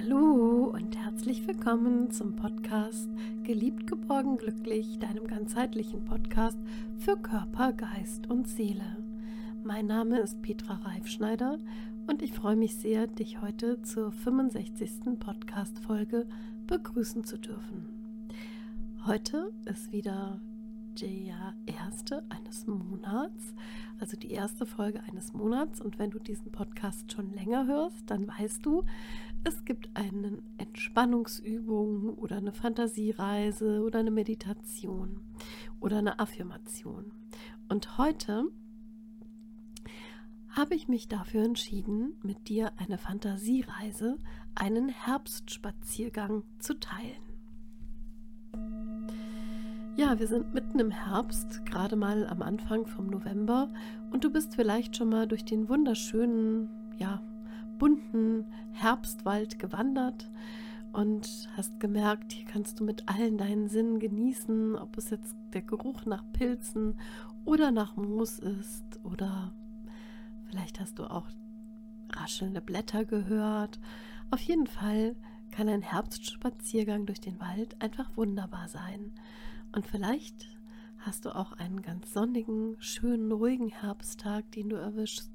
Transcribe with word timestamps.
Hallo 0.00 0.70
und 0.72 0.96
herzlich 0.96 1.44
willkommen 1.48 2.12
zum 2.12 2.36
Podcast 2.36 3.08
Geliebt, 3.42 3.88
geborgen, 3.88 4.36
glücklich, 4.36 5.00
deinem 5.00 5.26
ganzheitlichen 5.26 6.04
Podcast 6.04 6.56
für 6.98 7.16
Körper, 7.16 7.72
Geist 7.72 8.30
und 8.30 8.46
Seele. 8.46 8.96
Mein 9.64 9.86
Name 9.86 10.20
ist 10.20 10.40
Petra 10.40 10.74
Reifschneider 10.74 11.58
und 12.06 12.22
ich 12.22 12.32
freue 12.32 12.54
mich 12.54 12.76
sehr, 12.76 13.08
dich 13.08 13.42
heute 13.42 13.82
zur 13.82 14.12
65. 14.12 15.18
Podcast-Folge 15.18 16.28
begrüßen 16.68 17.24
zu 17.24 17.36
dürfen. 17.36 17.88
Heute 19.04 19.52
ist 19.64 19.90
wieder 19.90 20.40
der 21.00 21.54
erste 21.66 22.24
eines 22.28 22.66
Monats, 22.66 23.54
also 23.98 24.16
die 24.16 24.30
erste 24.30 24.66
Folge 24.66 25.02
eines 25.04 25.32
Monats. 25.32 25.80
Und 25.80 25.98
wenn 25.98 26.10
du 26.10 26.18
diesen 26.18 26.50
Podcast 26.50 27.12
schon 27.12 27.32
länger 27.32 27.66
hörst, 27.66 28.10
dann 28.10 28.28
weißt 28.28 28.64
du, 28.64 28.84
es 29.44 29.64
gibt 29.64 29.90
eine 29.94 30.42
Entspannungsübung 30.58 32.14
oder 32.14 32.36
eine 32.36 32.52
Fantasiereise 32.52 33.82
oder 33.82 34.00
eine 34.00 34.10
Meditation 34.10 35.20
oder 35.80 35.98
eine 35.98 36.18
Affirmation. 36.18 37.12
Und 37.68 37.98
heute 37.98 38.44
habe 40.50 40.74
ich 40.74 40.88
mich 40.88 41.08
dafür 41.08 41.44
entschieden, 41.44 42.14
mit 42.22 42.48
dir 42.48 42.72
eine 42.78 42.98
Fantasiereise, 42.98 44.18
einen 44.54 44.88
Herbstspaziergang 44.88 46.42
zu 46.58 46.78
teilen. 46.80 47.27
Ja, 49.98 50.20
wir 50.20 50.28
sind 50.28 50.54
mitten 50.54 50.78
im 50.78 50.92
Herbst, 50.92 51.66
gerade 51.66 51.96
mal 51.96 52.24
am 52.28 52.40
Anfang 52.40 52.86
vom 52.86 53.08
November 53.08 53.68
und 54.12 54.22
du 54.22 54.30
bist 54.30 54.54
vielleicht 54.54 54.96
schon 54.96 55.08
mal 55.08 55.26
durch 55.26 55.44
den 55.44 55.68
wunderschönen, 55.68 56.68
ja, 56.98 57.20
bunten 57.80 58.44
Herbstwald 58.70 59.58
gewandert 59.58 60.30
und 60.92 61.48
hast 61.56 61.80
gemerkt, 61.80 62.30
hier 62.30 62.46
kannst 62.46 62.78
du 62.78 62.84
mit 62.84 63.08
allen 63.08 63.38
deinen 63.38 63.66
Sinnen 63.66 63.98
genießen, 63.98 64.76
ob 64.76 64.96
es 64.96 65.10
jetzt 65.10 65.34
der 65.52 65.62
Geruch 65.62 66.04
nach 66.04 66.22
Pilzen 66.32 66.96
oder 67.44 67.72
nach 67.72 67.96
Moos 67.96 68.38
ist 68.38 68.84
oder 69.02 69.52
vielleicht 70.44 70.78
hast 70.78 71.00
du 71.00 71.10
auch 71.10 71.26
raschelnde 72.12 72.60
Blätter 72.60 73.04
gehört. 73.04 73.80
Auf 74.30 74.42
jeden 74.42 74.68
Fall 74.68 75.16
kann 75.50 75.68
ein 75.68 75.82
Herbstspaziergang 75.82 77.04
durch 77.04 77.20
den 77.20 77.40
Wald 77.40 77.74
einfach 77.82 78.16
wunderbar 78.16 78.68
sein. 78.68 79.10
Und 79.72 79.86
vielleicht 79.86 80.48
hast 80.98 81.24
du 81.24 81.34
auch 81.34 81.52
einen 81.52 81.82
ganz 81.82 82.12
sonnigen, 82.12 82.76
schönen, 82.80 83.30
ruhigen 83.32 83.68
Herbsttag, 83.68 84.50
den 84.52 84.68
du 84.68 84.76
erwischst. 84.76 85.30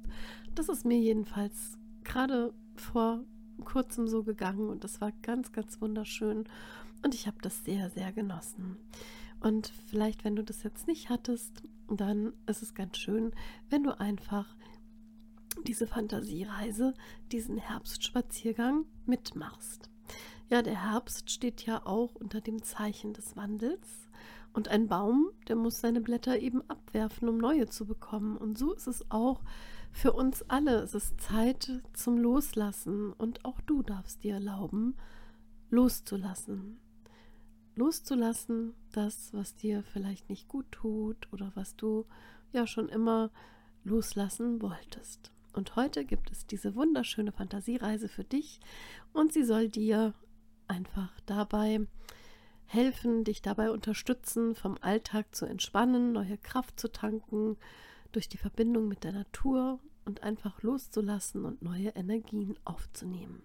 Das 0.54 0.68
ist 0.68 0.84
mir 0.84 0.98
jedenfalls 0.98 1.78
gerade 2.04 2.52
vor 2.76 3.24
kurzem 3.64 4.08
so 4.08 4.22
gegangen 4.22 4.68
und 4.68 4.84
das 4.84 5.00
war 5.00 5.12
ganz, 5.22 5.52
ganz 5.52 5.80
wunderschön 5.80 6.44
und 7.02 7.14
ich 7.14 7.26
habe 7.26 7.36
das 7.42 7.64
sehr, 7.64 7.90
sehr 7.90 8.12
genossen. 8.12 8.76
Und 9.40 9.72
vielleicht, 9.86 10.24
wenn 10.24 10.36
du 10.36 10.42
das 10.42 10.62
jetzt 10.62 10.86
nicht 10.86 11.10
hattest, 11.10 11.62
dann 11.88 12.32
ist 12.46 12.62
es 12.62 12.74
ganz 12.74 12.96
schön, 12.96 13.32
wenn 13.68 13.84
du 13.84 13.98
einfach 13.98 14.56
diese 15.66 15.86
Fantasiereise, 15.86 16.94
diesen 17.30 17.58
Herbstspaziergang 17.58 18.86
mitmachst. 19.06 19.90
Ja, 20.48 20.62
der 20.62 20.90
Herbst 20.90 21.30
steht 21.30 21.64
ja 21.66 21.86
auch 21.86 22.14
unter 22.14 22.40
dem 22.40 22.62
Zeichen 22.62 23.12
des 23.12 23.36
Wandels 23.36 24.04
und 24.54 24.68
ein 24.68 24.86
Baum, 24.86 25.30
der 25.48 25.56
muss 25.56 25.80
seine 25.80 26.00
Blätter 26.00 26.38
eben 26.38 26.62
abwerfen, 26.70 27.28
um 27.28 27.38
neue 27.38 27.66
zu 27.66 27.86
bekommen. 27.86 28.36
Und 28.36 28.56
so 28.56 28.72
ist 28.72 28.86
es 28.86 29.04
auch 29.10 29.42
für 29.90 30.12
uns 30.12 30.48
alle. 30.48 30.76
Es 30.76 30.94
ist 30.94 31.20
Zeit 31.20 31.82
zum 31.92 32.18
Loslassen. 32.18 33.12
Und 33.12 33.44
auch 33.44 33.60
du 33.62 33.82
darfst 33.82 34.22
dir 34.22 34.34
erlauben, 34.34 34.96
loszulassen. 35.70 36.78
Loszulassen, 37.74 38.74
das, 38.92 39.34
was 39.34 39.56
dir 39.56 39.82
vielleicht 39.82 40.28
nicht 40.28 40.46
gut 40.46 40.70
tut 40.70 41.32
oder 41.32 41.50
was 41.56 41.74
du 41.74 42.06
ja 42.52 42.68
schon 42.68 42.88
immer 42.88 43.30
loslassen 43.82 44.62
wolltest. 44.62 45.33
Und 45.54 45.76
heute 45.76 46.04
gibt 46.04 46.32
es 46.32 46.46
diese 46.46 46.74
wunderschöne 46.74 47.32
Fantasiereise 47.32 48.08
für 48.08 48.24
dich 48.24 48.60
und 49.12 49.32
sie 49.32 49.44
soll 49.44 49.68
dir 49.68 50.12
einfach 50.66 51.12
dabei 51.26 51.86
helfen, 52.66 53.22
dich 53.22 53.40
dabei 53.40 53.70
unterstützen, 53.70 54.56
vom 54.56 54.76
Alltag 54.80 55.32
zu 55.34 55.46
entspannen, 55.46 56.12
neue 56.12 56.38
Kraft 56.38 56.80
zu 56.80 56.90
tanken, 56.90 57.56
durch 58.10 58.28
die 58.28 58.38
Verbindung 58.38 58.88
mit 58.88 59.04
der 59.04 59.12
Natur 59.12 59.78
und 60.04 60.22
einfach 60.22 60.62
loszulassen 60.62 61.44
und 61.44 61.62
neue 61.62 61.90
Energien 61.90 62.58
aufzunehmen. 62.64 63.42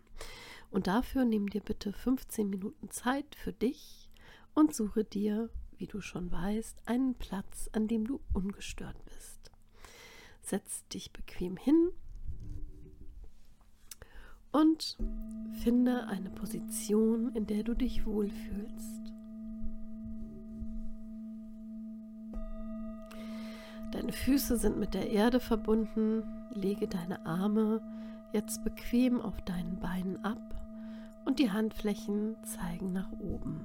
Und 0.72 0.88
dafür 0.88 1.26
nimm 1.26 1.50
dir 1.50 1.62
bitte 1.62 1.94
15 1.94 2.50
Minuten 2.50 2.90
Zeit 2.90 3.36
für 3.36 3.54
dich 3.54 4.10
und 4.54 4.76
suche 4.76 5.04
dir, 5.04 5.50
wie 5.78 5.88
du 5.88 6.02
schon 6.02 6.32
weißt, 6.32 6.88
einen 6.88 7.16
Platz, 7.16 7.70
an 7.74 7.88
dem 7.88 8.06
du 8.06 8.20
ungestört 8.34 8.98
bist. 9.06 9.52
Setz 10.50 10.88
dich 10.88 11.14
bequem 11.14 11.58
hin 11.58 11.92
und 14.52 14.98
finde 15.62 16.08
eine 16.08 16.32
Position, 16.32 17.36
in 17.36 17.46
der 17.46 17.62
du 17.62 17.76
dich 17.76 18.08
wohlfühlst. 18.08 19.14
Deine 23.92 24.12
Füße 24.12 24.58
sind 24.58 24.80
mit 24.80 24.96
der 24.96 25.12
Erde 25.12 25.40
verbunden. 25.40 26.24
Lege 26.50 26.88
deine 26.88 27.28
Arme 27.28 27.80
jetzt 28.34 28.64
bequem 28.64 29.22
auf 29.22 29.40
deinen 29.44 29.80
Beinen 29.80 30.26
ab 30.26 30.56
und 31.26 31.38
die 31.38 31.52
Handflächen 31.52 32.36
zeigen 32.42 32.92
nach 32.92 33.12
oben. 33.20 33.62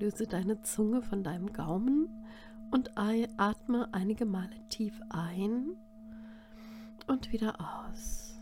Löse 0.00 0.26
deine 0.26 0.60
Zunge 0.62 1.02
von 1.02 1.22
deinem 1.22 1.52
Gaumen 1.52 2.08
und 2.72 2.90
atme 2.96 3.88
einige 3.92 4.24
Male 4.24 4.56
tief 4.70 4.98
ein 5.10 5.76
und 7.06 7.30
wieder 7.30 7.54
aus. 7.60 8.40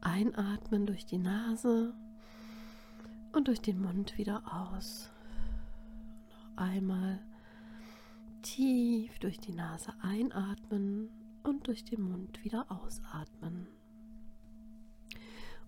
Einatmen 0.00 0.86
durch 0.86 1.04
die 1.04 1.18
Nase 1.18 1.94
und 3.32 3.48
durch 3.48 3.60
den 3.60 3.80
Mund 3.80 4.16
wieder 4.16 4.42
aus. 4.50 5.10
Noch 6.30 6.56
einmal 6.56 7.20
tief 8.40 9.18
durch 9.18 9.38
die 9.38 9.52
Nase 9.52 9.92
einatmen 10.00 11.10
und 11.42 11.66
durch 11.66 11.84
den 11.84 12.00
Mund 12.00 12.42
wieder 12.44 12.64
ausatmen. 12.70 13.68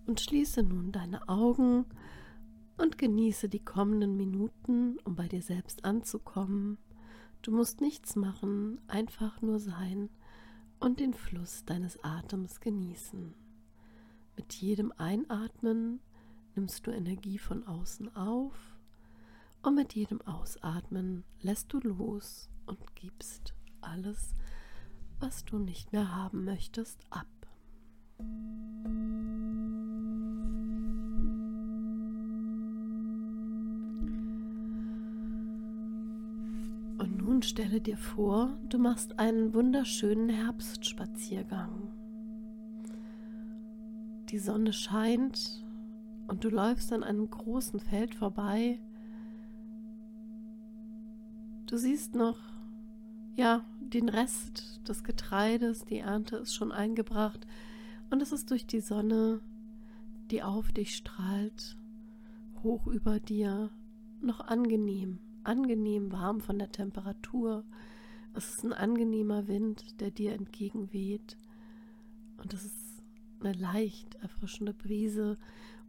Und 0.07 0.19
schließe 0.19 0.63
nun 0.63 0.91
deine 0.91 1.29
Augen 1.29 1.85
und 2.79 2.97
genieße 2.97 3.49
die 3.49 3.63
kommenden 3.63 4.15
Minuten, 4.15 4.97
um 5.03 5.15
bei 5.15 5.27
dir 5.27 5.41
selbst 5.41 5.85
anzukommen. 5.85 6.77
Du 7.41 7.51
musst 7.51 7.81
nichts 7.81 8.15
machen, 8.15 8.79
einfach 8.87 9.41
nur 9.41 9.59
sein 9.59 10.09
und 10.79 10.99
den 10.99 11.13
Fluss 11.13 11.65
deines 11.65 12.03
Atems 12.03 12.59
genießen. 12.59 13.33
Mit 14.35 14.53
jedem 14.53 14.93
Einatmen 14.97 15.99
nimmst 16.55 16.87
du 16.87 16.91
Energie 16.91 17.37
von 17.37 17.65
außen 17.67 18.15
auf 18.15 18.55
und 19.61 19.75
mit 19.75 19.93
jedem 19.93 20.21
Ausatmen 20.21 21.25
lässt 21.41 21.73
du 21.73 21.79
los 21.79 22.49
und 22.65 22.95
gibst 22.95 23.53
alles, 23.81 24.35
was 25.19 25.43
du 25.43 25.59
nicht 25.59 25.91
mehr 25.91 26.15
haben 26.15 26.45
möchtest, 26.45 27.05
ab. 27.09 27.27
Stelle 37.59 37.81
dir 37.81 37.97
vor, 37.97 38.57
du 38.69 38.77
machst 38.77 39.19
einen 39.19 39.53
wunderschönen 39.53 40.29
Herbstspaziergang. 40.29 41.91
Die 44.29 44.39
Sonne 44.39 44.71
scheint 44.71 45.65
und 46.27 46.45
du 46.45 46.49
läufst 46.49 46.93
an 46.93 47.03
einem 47.03 47.29
großen 47.29 47.81
Feld 47.81 48.15
vorbei. 48.15 48.79
Du 51.65 51.75
siehst 51.75 52.15
noch 52.15 52.39
ja, 53.35 53.65
den 53.81 54.07
Rest 54.07 54.79
des 54.87 55.03
Getreides, 55.03 55.83
die 55.83 55.99
Ernte 55.99 56.37
ist 56.37 56.53
schon 56.55 56.71
eingebracht 56.71 57.45
und 58.09 58.21
es 58.21 58.31
ist 58.31 58.51
durch 58.51 58.67
die 58.67 58.79
Sonne, 58.79 59.41
die 60.31 60.43
auf 60.43 60.71
dich 60.71 60.95
strahlt, 60.95 61.77
hoch 62.63 62.87
über 62.87 63.19
dir, 63.19 63.69
noch 64.21 64.39
angenehm, 64.39 65.19
angenehm 65.49 66.11
warm 66.11 66.39
von 66.39 66.59
der 66.59 66.71
Temperatur. 66.71 67.65
Es 68.33 68.49
ist 68.49 68.63
ein 68.63 68.73
angenehmer 68.73 69.47
Wind, 69.47 69.99
der 69.99 70.11
dir 70.11 70.33
entgegenweht 70.33 71.37
und 72.37 72.53
es 72.53 72.65
ist 72.65 73.03
eine 73.41 73.53
leicht 73.53 74.15
erfrischende 74.15 74.73
Brise 74.73 75.37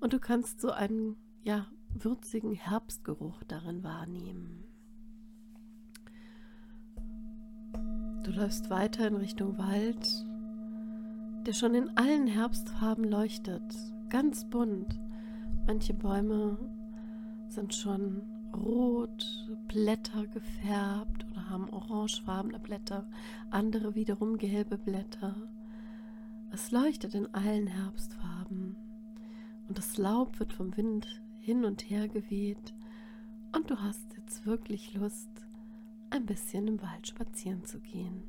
und 0.01 0.13
du 0.13 0.19
kannst 0.19 0.61
so 0.61 0.71
einen 0.71 1.17
ja 1.43 1.67
würzigen 1.93 2.53
Herbstgeruch 2.53 3.43
darin 3.45 3.83
wahrnehmen. 3.85 4.65
Du 8.25 8.31
läufst 8.33 8.71
weiter 8.71 9.07
in 9.07 9.17
Richtung 9.17 9.59
Wald 9.59 10.09
der 11.47 11.53
schon 11.55 11.75
in 11.75 11.97
allen 11.97 12.27
Herbstfarben 12.27 13.05
leuchtet, 13.05 13.63
ganz 14.11 14.49
bunt. 14.51 15.01
Manche 15.67 15.95
Bäume 15.95 16.59
sind 17.49 17.75
schon 17.75 18.23
rot, 18.55 19.40
Blätter 19.71 20.27
gefärbt 20.27 21.25
oder 21.31 21.49
haben 21.49 21.71
orangefarbene 21.71 22.59
Blätter, 22.59 23.09
andere 23.51 23.95
wiederum 23.95 24.37
gelbe 24.37 24.77
Blätter. 24.77 25.49
Es 26.51 26.73
leuchtet 26.73 27.15
in 27.15 27.33
allen 27.33 27.69
Herbstfarben 27.69 28.75
und 29.69 29.79
das 29.79 29.97
Laub 29.97 30.41
wird 30.41 30.53
vom 30.53 30.77
Wind 30.77 31.23
hin 31.39 31.65
und 31.65 31.89
her 31.89 32.09
geweht 32.09 32.75
und 33.55 33.71
du 33.71 33.81
hast 33.81 34.17
jetzt 34.17 34.45
wirklich 34.45 34.93
Lust, 34.95 35.31
ein 36.11 36.27
bisschen 36.27 36.67
im 36.67 36.83
Wald 36.83 37.07
spazieren 37.07 37.65
zu 37.65 37.79
gehen. 37.79 38.25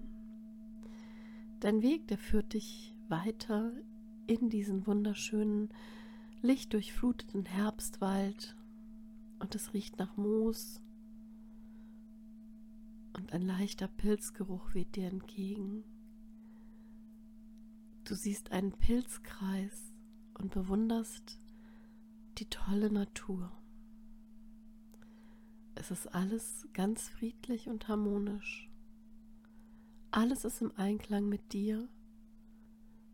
Dein 1.59 1.81
Weg, 1.81 2.07
der 2.07 2.19
führt 2.19 2.53
dich 2.53 2.93
weiter 3.09 3.71
in 4.27 4.51
diesen 4.51 4.85
wunderschönen, 4.85 5.69
lichtdurchfluteten 6.43 7.45
Herbstwald 7.45 8.55
und 9.39 9.55
es 9.55 9.73
riecht 9.73 9.97
nach 9.97 10.15
Moos 10.17 10.83
und 13.17 13.33
ein 13.33 13.41
leichter 13.41 13.87
Pilzgeruch 13.87 14.73
weht 14.73 14.95
dir 14.95 15.07
entgegen. 15.07 15.83
Du 18.03 18.15
siehst 18.15 18.51
einen 18.51 18.71
Pilzkreis 18.73 19.93
und 20.33 20.51
bewunderst 20.51 21.39
die 22.37 22.49
tolle 22.49 22.91
Natur. 22.91 23.51
Es 25.75 25.91
ist 25.91 26.07
alles 26.07 26.67
ganz 26.73 27.09
friedlich 27.09 27.67
und 27.67 27.87
harmonisch. 27.87 28.69
Alles 30.11 30.43
ist 30.45 30.61
im 30.61 30.71
Einklang 30.75 31.29
mit 31.29 31.53
dir 31.53 31.87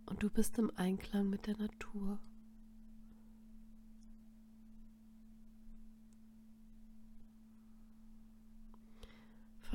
und 0.08 0.24
du 0.24 0.30
bist 0.30 0.58
im 0.58 0.72
Einklang 0.76 1.30
mit 1.30 1.48
der 1.48 1.58
Natur. 1.58 2.20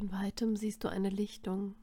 Von 0.03 0.11
weitem 0.11 0.57
siehst 0.57 0.83
du 0.83 0.89
eine 0.89 1.11
Lichtung. 1.11 1.77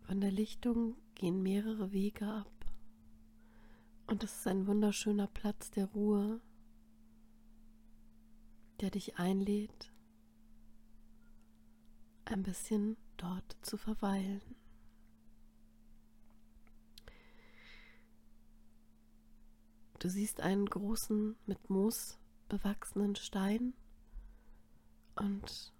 Von 0.00 0.22
der 0.22 0.30
Lichtung 0.30 0.96
gehen 1.14 1.42
mehrere 1.42 1.92
Wege 1.92 2.26
ab. 2.26 2.72
Und 4.06 4.24
es 4.24 4.38
ist 4.38 4.46
ein 4.46 4.66
wunderschöner 4.66 5.26
Platz 5.26 5.70
der 5.70 5.84
Ruhe, 5.84 6.40
der 8.80 8.88
dich 8.88 9.18
einlädt, 9.18 9.92
ein 12.24 12.42
bisschen 12.42 12.96
dort 13.18 13.54
zu 13.60 13.76
verweilen. 13.76 14.40
Du 19.98 20.08
siehst 20.08 20.40
einen 20.40 20.64
großen, 20.64 21.36
mit 21.44 21.68
Moos 21.68 22.18
bewachsenen 22.48 23.14
Stein 23.14 23.74
und 25.16 25.72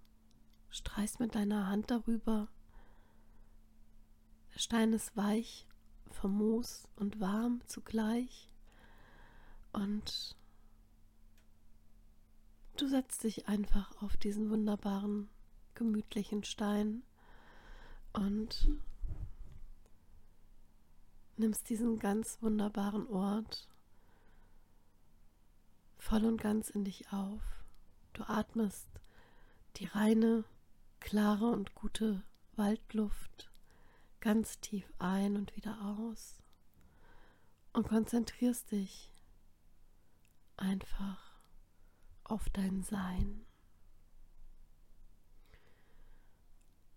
streichst 0.70 1.20
mit 1.20 1.34
deiner 1.34 1.68
Hand 1.68 1.90
darüber. 1.90 2.48
Der 4.54 4.58
Stein 4.58 4.92
ist 4.92 5.16
weich 5.16 5.66
vom 6.10 6.36
Moos 6.36 6.88
und 6.96 7.20
warm 7.20 7.60
zugleich. 7.66 8.50
Und 9.72 10.36
du 12.76 12.86
setzt 12.86 13.24
dich 13.24 13.48
einfach 13.48 14.00
auf 14.02 14.16
diesen 14.16 14.50
wunderbaren, 14.50 15.28
gemütlichen 15.74 16.44
Stein 16.44 17.02
und 18.12 18.68
nimmst 21.36 21.68
diesen 21.68 21.98
ganz 21.98 22.40
wunderbaren 22.40 23.08
Ort 23.08 23.68
voll 25.98 26.24
und 26.24 26.40
ganz 26.40 26.70
in 26.70 26.84
dich 26.84 27.12
auf. 27.12 27.42
Du 28.12 28.22
atmest 28.24 28.88
die 29.76 29.86
reine, 29.86 30.44
klare 31.00 31.46
und 31.46 31.74
gute 31.74 32.22
Waldluft 32.56 33.50
ganz 34.24 34.58
tief 34.60 34.90
ein 34.98 35.36
und 35.36 35.54
wieder 35.54 35.78
aus 35.82 36.42
und 37.74 37.86
konzentrierst 37.86 38.70
dich 38.72 39.12
einfach 40.56 41.20
auf 42.24 42.48
dein 42.48 42.82
Sein. 42.82 43.44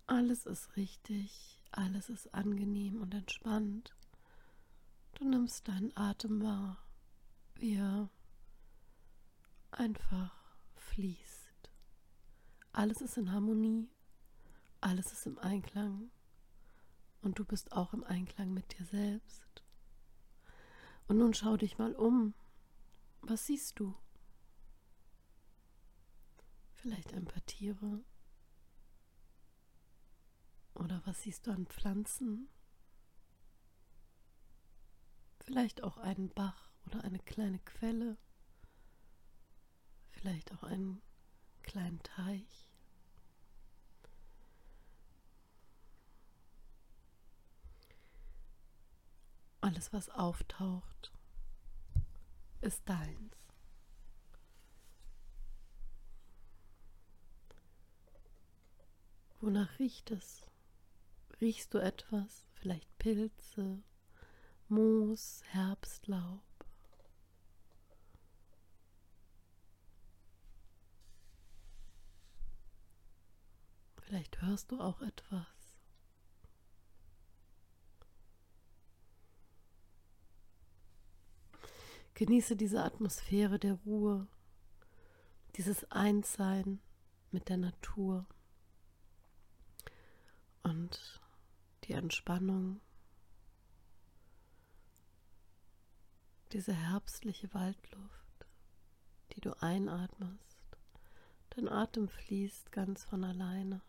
Alles 0.06 0.46
ist 0.46 0.78
richtig, 0.78 1.60
alles 1.72 2.08
ist 2.08 2.34
angenehm 2.34 3.02
und 3.02 3.14
entspannt. 3.14 3.94
Du 5.16 5.26
nimmst 5.26 5.68
deinen 5.68 5.92
Atem 5.98 6.42
wahr, 6.42 6.78
wie 7.56 7.76
er 7.76 8.10
einfach 9.72 10.34
fließt. 10.76 11.47
Alles 12.78 13.02
ist 13.02 13.18
in 13.18 13.32
Harmonie, 13.32 13.90
alles 14.82 15.12
ist 15.12 15.26
im 15.26 15.40
Einklang 15.40 16.12
und 17.24 17.40
du 17.40 17.44
bist 17.44 17.72
auch 17.72 17.92
im 17.92 18.04
Einklang 18.04 18.54
mit 18.54 18.78
dir 18.78 18.86
selbst. 18.86 19.64
Und 21.08 21.18
nun 21.18 21.34
schau 21.34 21.58
dich 21.58 21.80
mal 21.80 21.96
um. 21.96 22.36
Was 23.22 23.48
siehst 23.48 23.80
du? 23.80 23.96
Vielleicht 26.76 27.16
ein 27.16 27.26
paar 27.26 27.44
Tiere? 27.48 28.04
Oder 30.76 31.02
was 31.06 31.24
siehst 31.24 31.48
du 31.48 31.52
an 31.52 31.66
Pflanzen? 31.66 32.48
Vielleicht 35.40 35.82
auch 35.82 35.98
einen 35.98 36.30
Bach 36.30 36.70
oder 36.86 37.04
eine 37.04 37.18
kleine 37.18 37.58
Quelle? 37.58 38.20
vielleicht 40.12 40.52
auch 40.54 40.64
einen 40.64 41.02
kleinen 41.64 42.02
Teich. 42.04 42.67
Alles, 49.68 49.92
was 49.92 50.08
auftaucht, 50.12 51.12
ist 52.62 52.88
deins. 52.88 53.36
Wonach 59.42 59.78
riecht 59.78 60.10
es? 60.12 60.46
Riechst 61.42 61.74
du 61.74 61.80
etwas? 61.80 62.48
Vielleicht 62.54 62.98
Pilze, 62.98 63.84
Moos, 64.70 65.44
Herbstlaub? 65.50 66.40
Vielleicht 73.98 74.42
hörst 74.42 74.72
du 74.72 74.80
auch 74.80 75.02
etwas. 75.02 75.57
Genieße 82.18 82.56
diese 82.56 82.84
Atmosphäre 82.84 83.60
der 83.60 83.76
Ruhe, 83.86 84.28
dieses 85.56 85.92
Einssein 85.92 86.80
mit 87.30 87.48
der 87.48 87.58
Natur 87.58 88.26
und 90.64 91.22
die 91.84 91.94
Entspannung, 91.94 92.82
diese 96.54 96.74
herbstliche 96.74 97.54
Waldluft, 97.54 98.48
die 99.34 99.42
du 99.42 99.52
einatmest. 99.62 100.58
Dein 101.52 101.70
Atem 101.70 102.10
fließt 102.10 102.72
ganz 102.72 103.04
von 103.04 103.24
alleine. 103.24 103.80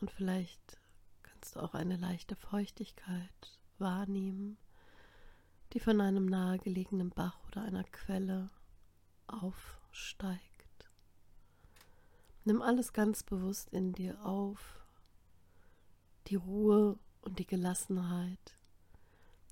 Und 0.00 0.10
vielleicht 0.10 0.80
kannst 1.22 1.56
du 1.56 1.60
auch 1.60 1.74
eine 1.74 1.98
leichte 1.98 2.36
Feuchtigkeit 2.36 3.58
wahrnehmen, 3.76 4.56
die 5.72 5.80
von 5.80 6.00
einem 6.00 6.26
nahegelegenen 6.26 7.10
Bach 7.10 7.38
oder 7.46 7.62
einer 7.62 7.84
Quelle 7.84 8.50
aufsteigt. 9.26 10.42
Nimm 12.44 12.62
alles 12.62 12.92
ganz 12.92 13.22
bewusst 13.22 13.70
in 13.70 13.92
dir 13.92 14.24
auf, 14.24 14.80
die 16.28 16.36
Ruhe 16.36 16.98
und 17.22 17.38
die 17.38 17.46
Gelassenheit, 17.46 18.56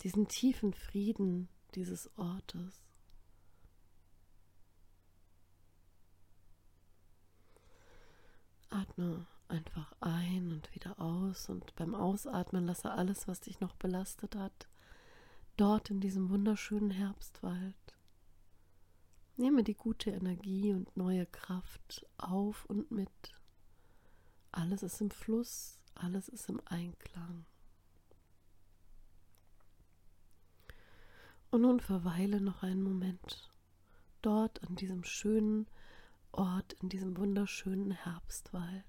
diesen 0.03 0.29
tiefen 0.29 0.73
Frieden 0.73 1.49
dieses 1.75 2.11
Ortes. 2.17 2.81
Atme 8.71 9.27
einfach 9.49 9.93
ein 10.01 10.53
und 10.53 10.75
wieder 10.75 10.99
aus 11.01 11.49
und 11.49 11.75
beim 11.77 11.95
Ausatmen 11.95 12.67
lasse 12.67 12.91
alles, 12.91 13.29
was 13.29 13.41
dich 13.41 13.61
noch 13.61 13.75
belastet 13.77 14.37
hat, 14.37 14.67
dort 15.57 15.91
in 15.91 16.01
diesem 16.01 16.29
wunderschönen 16.29 16.91
Herbstwald. 16.91 17.75
Nehme 19.37 19.63
die 19.63 19.75
gute 19.75 20.11
Energie 20.11 20.73
und 20.73 20.97
neue 20.97 21.27
Kraft 21.27 22.07
auf 22.19 22.65
und 22.67 22.91
mit. 22.91 23.11
Alles 24.53 24.83
ist 24.83 25.01
im 25.01 25.11
Fluss, 25.11 25.79
alles 25.95 26.29
ist 26.29 26.49
im 26.49 26.61
Einklang. 26.67 27.45
Und 31.51 31.63
nun 31.63 31.81
verweile 31.81 32.41
noch 32.41 32.63
einen 32.63 32.83
Moment 32.83 33.51
dort 34.23 34.63
an 34.63 34.77
diesem 34.77 35.05
schönen 35.05 35.67
Ort, 36.33 36.75
in 36.83 36.89
diesem 36.89 37.17
wunderschönen 37.17 37.93
Herbstwald. 37.93 38.85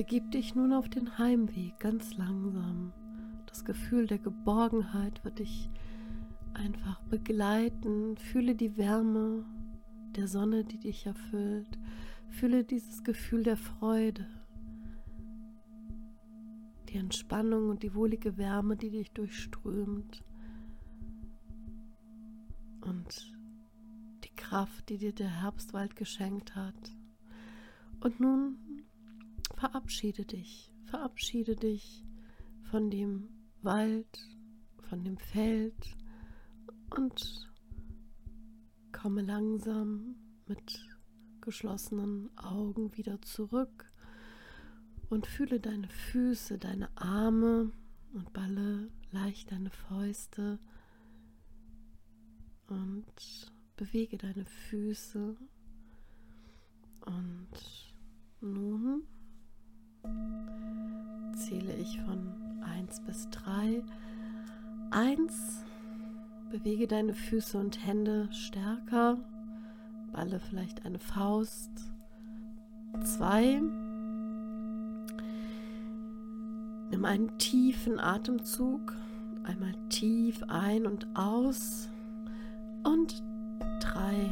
Begib 0.00 0.30
dich 0.30 0.54
nun 0.54 0.72
auf 0.72 0.88
den 0.88 1.18
Heimweg 1.18 1.78
ganz 1.78 2.16
langsam. 2.16 2.94
Das 3.44 3.66
Gefühl 3.66 4.06
der 4.06 4.16
Geborgenheit 4.16 5.22
wird 5.26 5.40
dich 5.40 5.68
einfach 6.54 7.02
begleiten. 7.10 8.16
Fühle 8.16 8.54
die 8.54 8.78
Wärme 8.78 9.44
der 10.16 10.26
Sonne, 10.26 10.64
die 10.64 10.78
dich 10.78 11.04
erfüllt. 11.04 11.78
Fühle 12.30 12.64
dieses 12.64 13.04
Gefühl 13.04 13.42
der 13.42 13.58
Freude, 13.58 14.26
die 16.88 16.96
Entspannung 16.96 17.68
und 17.68 17.82
die 17.82 17.94
wohlige 17.94 18.38
Wärme, 18.38 18.78
die 18.78 18.88
dich 18.88 19.12
durchströmt. 19.12 20.24
Und 22.80 23.36
die 24.24 24.34
Kraft, 24.34 24.88
die 24.88 24.96
dir 24.96 25.12
der 25.12 25.42
Herbstwald 25.42 25.94
geschenkt 25.94 26.56
hat. 26.56 26.90
Und 28.00 28.18
nun 28.18 28.56
verabschiede 29.60 30.24
dich, 30.24 30.72
verabschiede 30.86 31.54
dich 31.54 32.02
von 32.70 32.90
dem 32.90 33.28
Wald, 33.60 34.18
von 34.88 35.04
dem 35.04 35.18
Feld 35.18 35.98
und 36.96 37.52
komme 38.90 39.20
langsam 39.20 40.16
mit 40.46 40.80
geschlossenen 41.42 42.30
Augen 42.38 42.96
wieder 42.96 43.20
zurück 43.20 43.92
und 45.10 45.26
fühle 45.26 45.60
deine 45.60 45.88
Füße, 45.88 46.56
deine 46.56 46.88
Arme 46.96 47.70
und 48.14 48.32
balle 48.32 48.90
leicht 49.10 49.52
deine 49.52 49.70
Fäuste 49.70 50.58
und 52.68 53.52
bewege 53.76 54.16
deine 54.16 54.46
Füße. 54.46 55.36
Und 57.04 57.94
nun 58.40 59.06
zähle 61.34 61.74
ich 61.74 62.00
von 62.02 62.32
1 62.62 63.00
bis 63.00 63.28
3. 63.30 63.82
1. 64.90 65.64
Bewege 66.50 66.86
deine 66.86 67.14
Füße 67.14 67.58
und 67.58 67.84
Hände 67.86 68.28
stärker. 68.32 69.18
Balle 70.12 70.40
vielleicht 70.40 70.84
eine 70.84 70.98
Faust. 70.98 71.70
2. 73.02 73.62
Nimm 76.90 77.04
einen 77.04 77.38
tiefen 77.38 78.00
Atemzug. 78.00 78.94
Einmal 79.44 79.74
tief 79.88 80.42
ein 80.48 80.86
und 80.86 81.06
aus. 81.14 81.88
Und 82.84 83.22
3. 83.80 84.30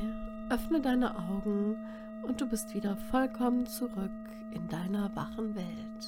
Öffne 0.50 0.80
deine 0.80 1.16
Augen 1.16 1.76
und 2.22 2.40
du 2.40 2.46
bist 2.46 2.74
wieder 2.74 2.96
vollkommen 2.96 3.66
zurück 3.66 4.10
in 4.52 4.68
deiner 4.68 5.14
wachen 5.14 5.54
Welt. 5.54 6.06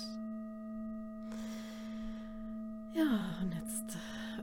Ja, 2.93 3.21
und 3.41 3.55
jetzt 3.55 3.99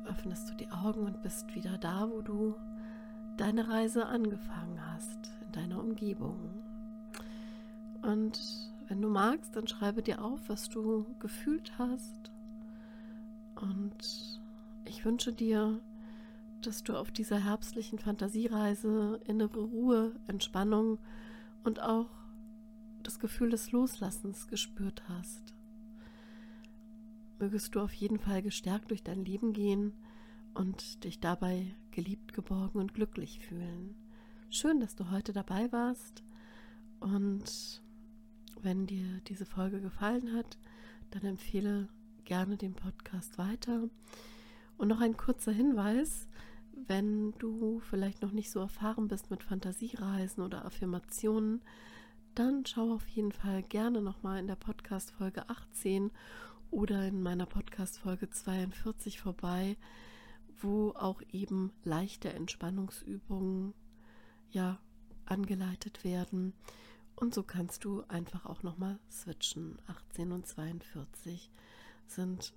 öffnest 0.07 0.49
du 0.49 0.55
die 0.55 0.71
Augen 0.71 1.05
und 1.05 1.21
bist 1.21 1.53
wieder 1.53 1.77
da, 1.77 2.09
wo 2.09 2.21
du 2.21 2.55
deine 3.35 3.67
Reise 3.67 4.05
angefangen 4.05 4.79
hast, 4.93 5.31
in 5.45 5.51
deiner 5.51 5.79
Umgebung. 5.79 6.39
Und 8.01 8.39
wenn 8.87 9.01
du 9.01 9.09
magst, 9.09 9.55
dann 9.55 9.67
schreibe 9.67 10.01
dir 10.01 10.23
auf, 10.23 10.39
was 10.47 10.69
du 10.69 11.05
gefühlt 11.19 11.77
hast. 11.77 12.31
Und 13.55 14.39
ich 14.85 15.03
wünsche 15.03 15.33
dir, 15.33 15.79
dass 16.61 16.83
du 16.83 16.95
auf 16.95 17.11
dieser 17.11 17.43
herbstlichen 17.43 17.99
Fantasiereise 17.99 19.19
innere 19.25 19.59
Ruhe, 19.59 20.15
Entspannung 20.27 20.99
und 21.67 21.81
auch 21.81 22.09
das 23.03 23.19
Gefühl 23.19 23.49
des 23.49 23.73
Loslassens 23.73 24.47
gespürt 24.47 25.03
hast. 25.09 25.53
Mögest 27.39 27.75
du 27.75 27.81
auf 27.81 27.91
jeden 27.91 28.19
Fall 28.19 28.41
gestärkt 28.41 28.89
durch 28.89 29.03
dein 29.03 29.25
Leben 29.25 29.51
gehen 29.51 29.91
und 30.53 31.03
dich 31.03 31.19
dabei 31.19 31.75
geliebt, 31.91 32.33
geborgen 32.33 32.79
und 32.79 32.93
glücklich 32.93 33.39
fühlen. 33.39 33.95
Schön, 34.49 34.79
dass 34.79 34.95
du 34.95 35.11
heute 35.11 35.33
dabei 35.33 35.69
warst 35.73 36.23
und 37.01 37.83
wenn 38.61 38.87
dir 38.87 39.19
diese 39.27 39.45
Folge 39.45 39.81
gefallen 39.81 40.33
hat, 40.33 40.57
dann 41.11 41.23
empfehle 41.23 41.89
gerne 42.23 42.55
den 42.55 42.75
Podcast 42.75 43.37
weiter. 43.37 43.89
Und 44.77 44.87
noch 44.87 45.01
ein 45.01 45.17
kurzer 45.17 45.51
Hinweis, 45.51 46.29
wenn 46.87 47.33
du 47.33 47.79
vielleicht 47.81 48.21
noch 48.21 48.31
nicht 48.31 48.49
so 48.49 48.59
erfahren 48.59 49.07
bist 49.07 49.29
mit 49.29 49.43
Fantasiereisen 49.43 50.43
oder 50.43 50.65
Affirmationen, 50.65 51.61
dann 52.35 52.65
schau 52.65 52.93
auf 52.93 53.07
jeden 53.07 53.31
Fall 53.31 53.63
gerne 53.63 54.01
nochmal 54.01 54.39
in 54.39 54.47
der 54.47 54.55
Podcast-Folge 54.55 55.49
18 55.49 56.11
oder 56.71 57.07
in 57.07 57.21
meiner 57.21 57.45
Podcast-Folge 57.45 58.29
42 58.29 59.19
vorbei, 59.19 59.77
wo 60.61 60.91
auch 60.91 61.21
eben 61.31 61.73
leichte 61.83 62.31
Entspannungsübungen 62.31 63.73
ja 64.49 64.79
angeleitet 65.25 66.03
werden. 66.03 66.53
Und 67.15 67.33
so 67.33 67.43
kannst 67.43 67.83
du 67.83 68.03
einfach 68.07 68.45
auch 68.45 68.63
nochmal 68.63 68.99
switchen. 69.09 69.79
18 69.87 70.31
und 70.31 70.45
42 70.47 71.51
sind 72.05 72.53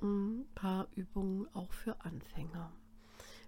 ein 0.00 0.46
paar 0.54 0.88
Übungen 0.96 1.46
auch 1.54 1.72
für 1.72 2.00
Anfänger 2.00 2.72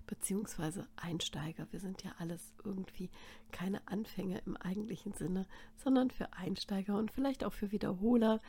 beziehungsweise 0.06 0.86
Einsteiger. 0.96 1.66
Wir 1.70 1.80
sind 1.80 2.02
ja 2.02 2.12
alles 2.18 2.54
irgendwie 2.64 3.10
keine 3.52 3.86
Anfänger 3.86 4.40
im 4.46 4.56
eigentlichen 4.56 5.12
Sinne, 5.12 5.46
sondern 5.76 6.10
für 6.10 6.32
Einsteiger 6.32 6.96
und 6.98 7.10
vielleicht 7.10 7.44
auch 7.44 7.52
für 7.52 7.72
Wiederholer, 7.72 8.40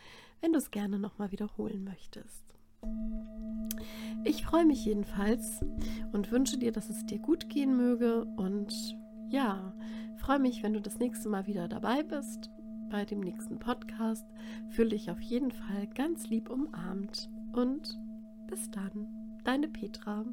wenn 0.42 0.54
du 0.54 0.60
es 0.60 0.72
gerne 0.72 1.00
nochmal 1.00 1.32
wiederholen 1.32 1.84
möchtest. 1.84 2.44
Ich 4.24 4.46
freue 4.46 4.66
mich 4.66 4.86
jedenfalls 4.86 5.64
und 6.12 6.32
wünsche 6.32 6.58
dir, 6.58 6.72
dass 6.72 6.90
es 6.90 7.06
dir 7.06 7.20
gut 7.20 7.50
gehen 7.50 7.76
möge 7.76 8.26
und 8.38 8.74
ja, 9.30 9.74
freue 10.18 10.40
mich, 10.40 10.64
wenn 10.64 10.74
du 10.74 10.82
das 10.82 11.00
nächste 11.00 11.30
Mal 11.30 11.48
wieder 11.48 11.68
dabei 11.68 12.04
bist 12.04 12.50
bei 12.90 13.06
dem 13.06 13.20
nächsten 13.20 13.60
Podcast. 13.60 14.26
Fühle 14.70 14.90
dich 14.90 15.10
auf 15.12 15.22
jeden 15.22 15.52
Fall 15.52 15.88
ganz 15.96 16.30
lieb 16.30 16.50
umarmt 16.50 17.30
und 17.54 18.00
bis 18.48 18.70
dann, 18.72 19.08
deine 19.44 19.68
Petra. 19.68 20.26